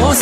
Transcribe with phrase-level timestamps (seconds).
[0.00, 0.21] Oh.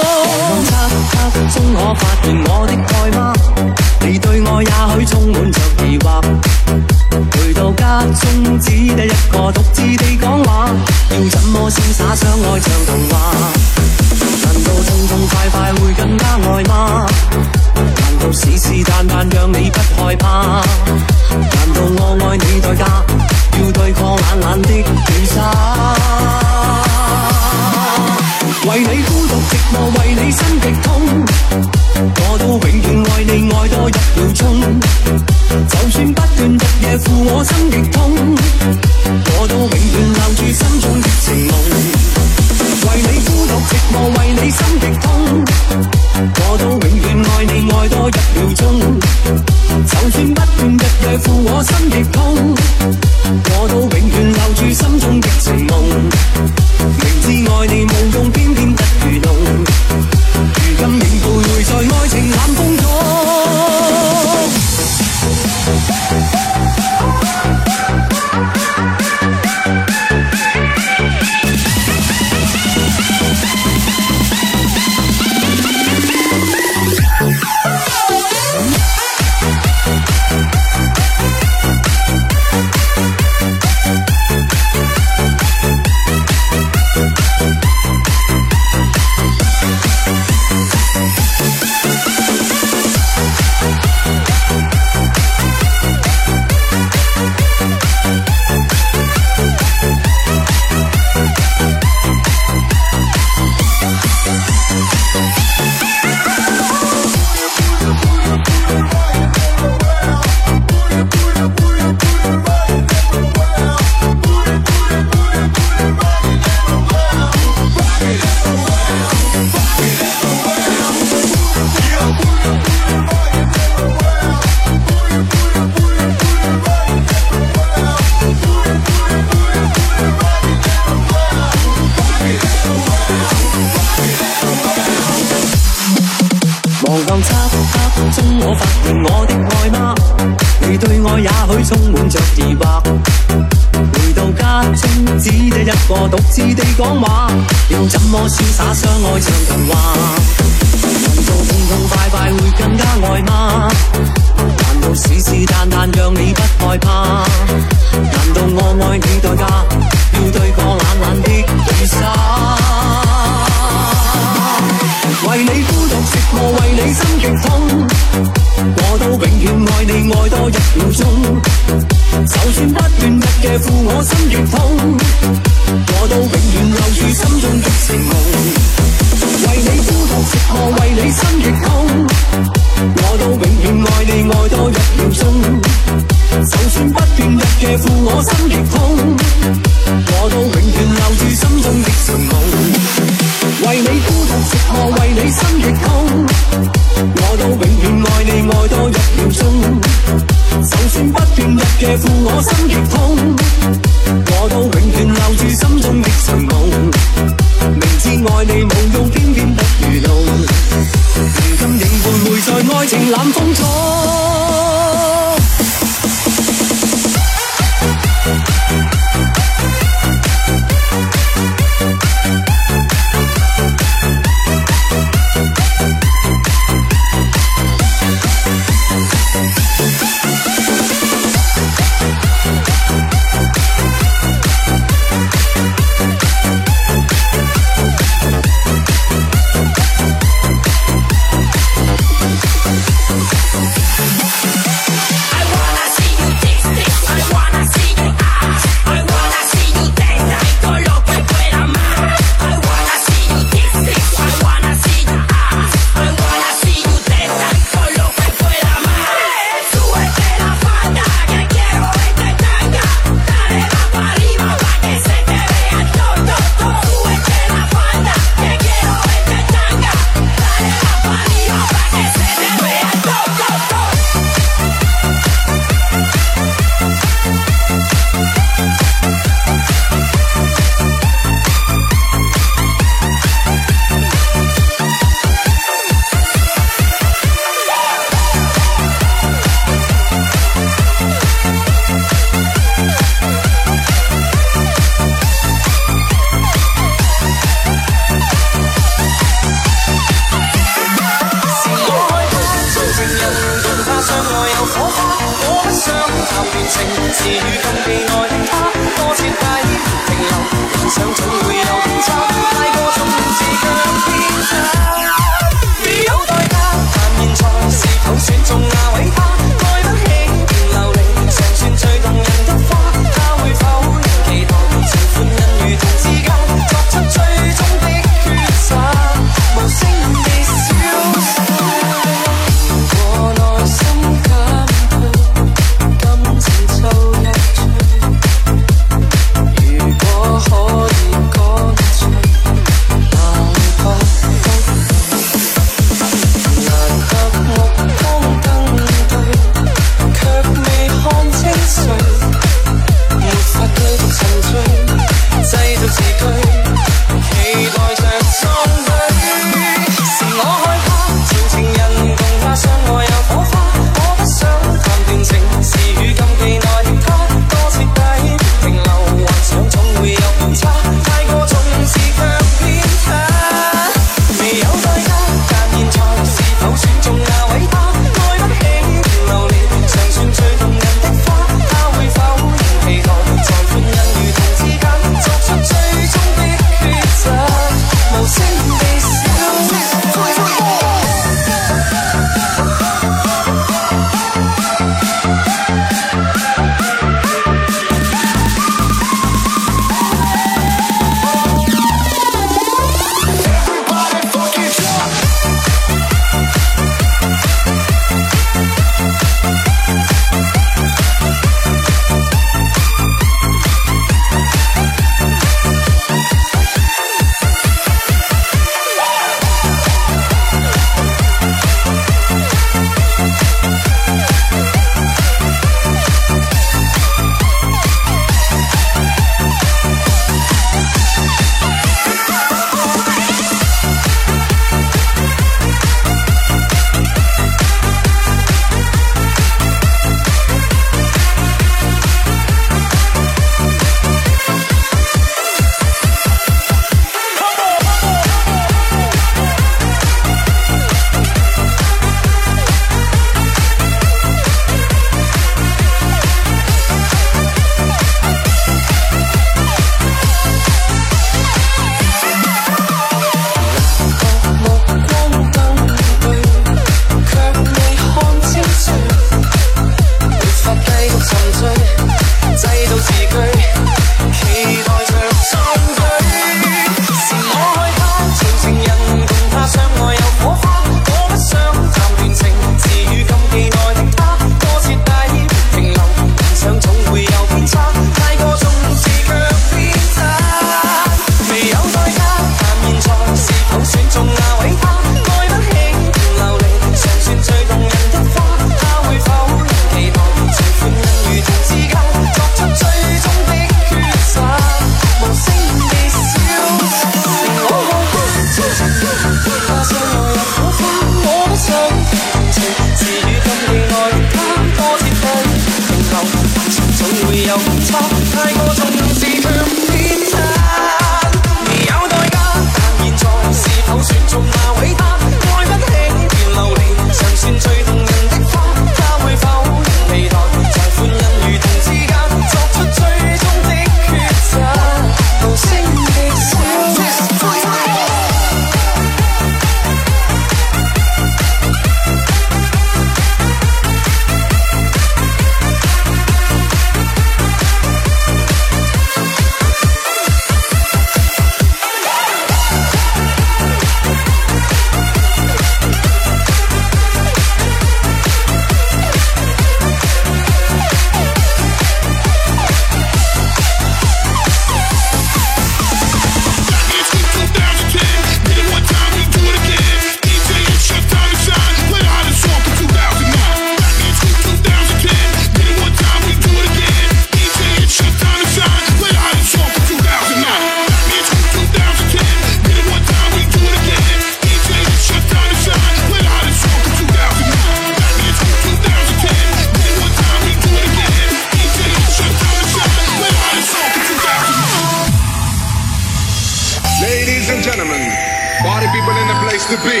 [599.74, 600.00] to be.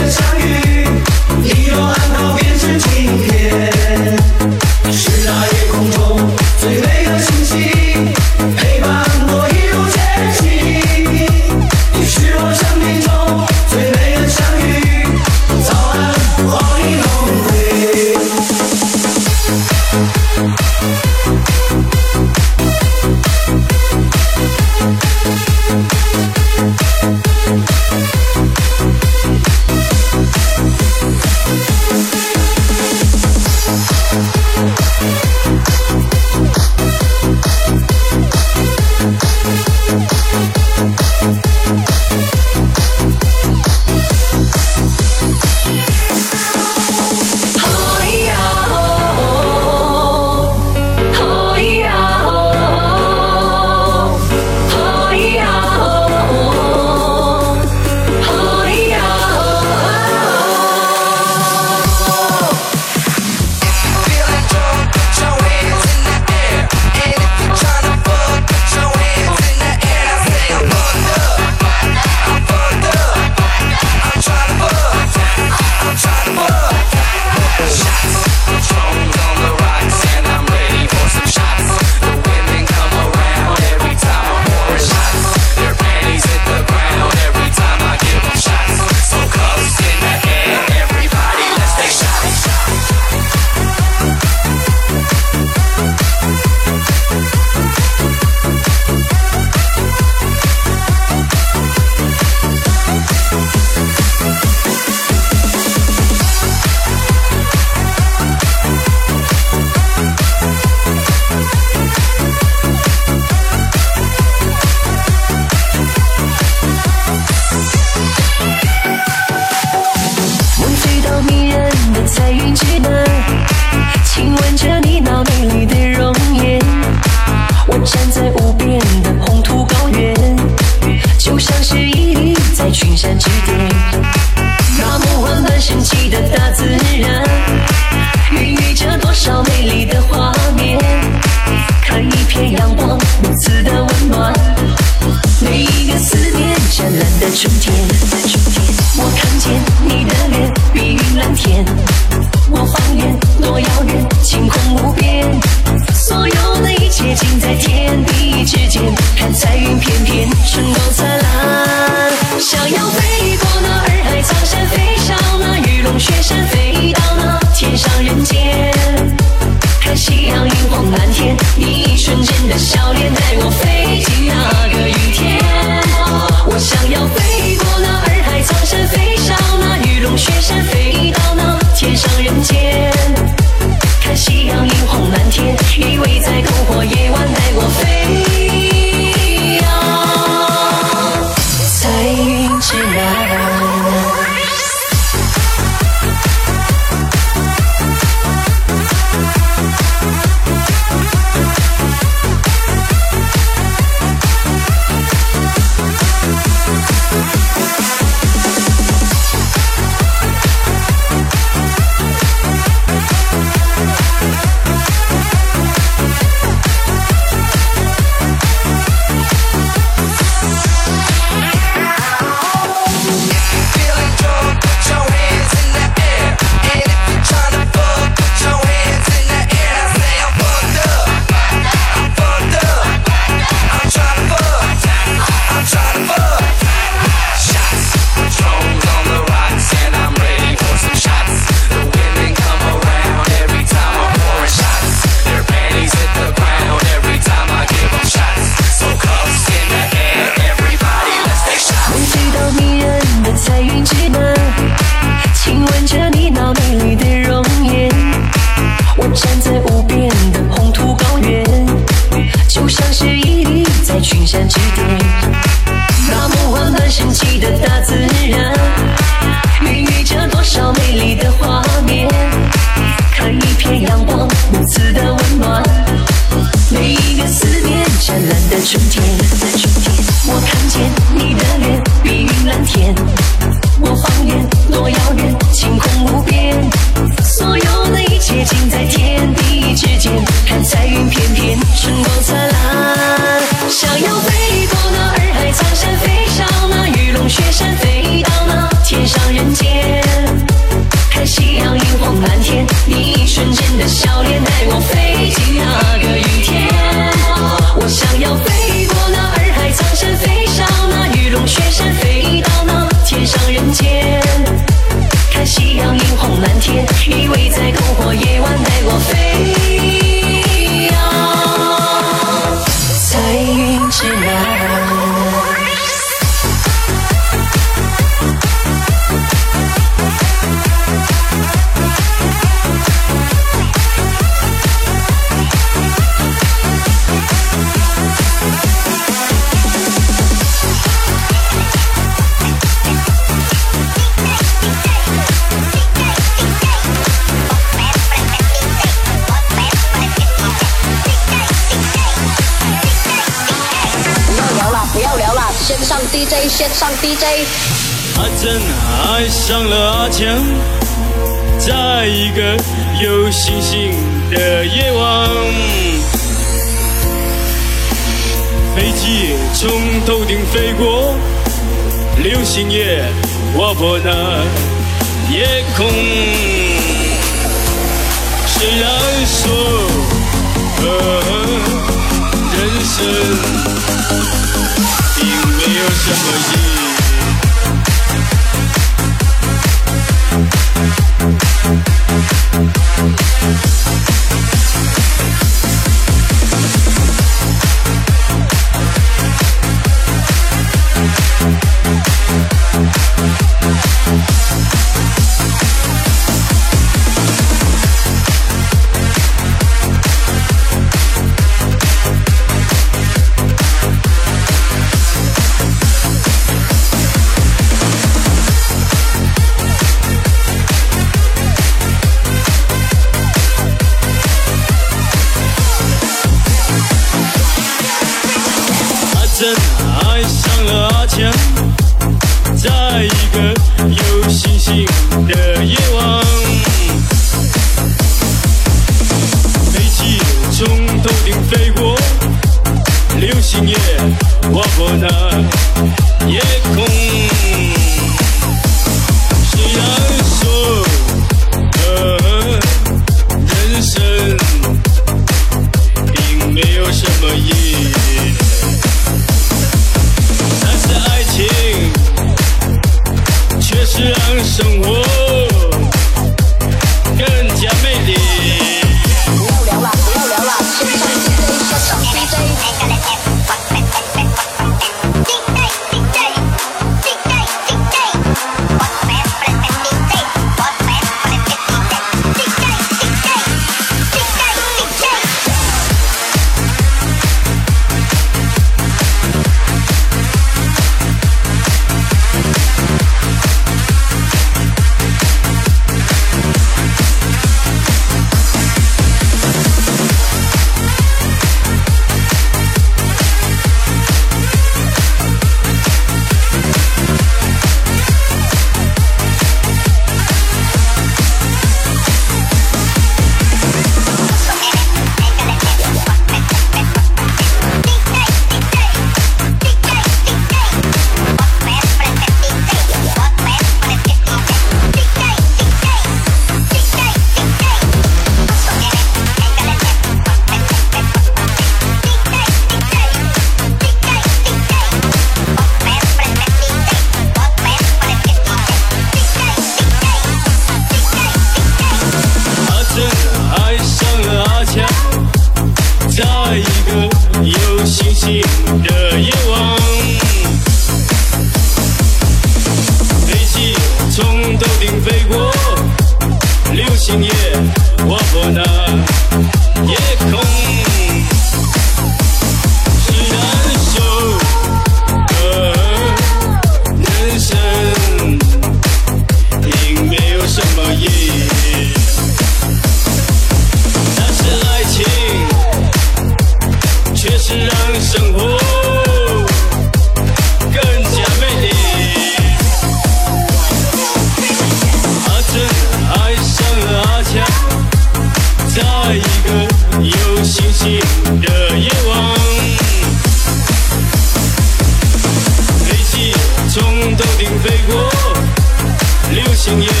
[599.75, 600.00] watching you.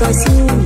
[0.00, 0.59] sozinho.